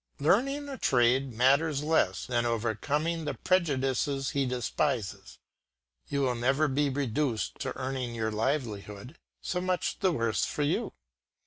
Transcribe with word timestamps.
Learning 0.19 0.67
a 0.67 0.79
trade 0.79 1.31
matters 1.31 1.83
less 1.83 2.25
than 2.25 2.43
overcoming 2.43 3.23
the 3.23 3.35
prejudices 3.35 4.31
he 4.31 4.47
despises. 4.47 5.37
You 6.07 6.21
will 6.21 6.33
never 6.33 6.67
be 6.67 6.89
reduced 6.89 7.59
to 7.59 7.77
earning 7.77 8.15
your 8.15 8.31
livelihood; 8.31 9.19
so 9.41 9.61
much 9.61 9.99
the 9.99 10.11
worse 10.11 10.43
for 10.43 10.63
you. 10.63 10.93